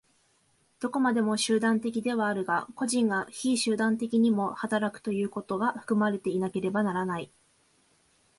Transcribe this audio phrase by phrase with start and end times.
[0.79, 7.29] どこまでも集団的ではあるが、個人が非集団的にも働くということが含まれていなければならない。